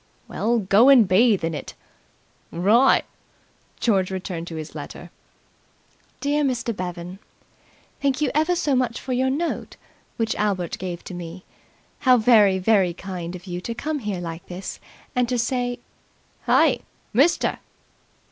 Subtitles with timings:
[0.27, 1.75] "Well, go and bathe in it."
[2.51, 3.01] "Wri'!"
[3.79, 5.11] George returned to his letter.
[6.21, 6.75] "DEAR MR.
[6.75, 7.19] BEVAN,
[8.01, 9.75] "Thank you ever so much for your note,
[10.17, 11.43] which Albert gave to me.
[11.99, 14.79] How very, very kind of you to come here like this
[15.15, 15.77] and to say...
[16.47, 16.81] "Hey,
[17.13, 17.59] mister!"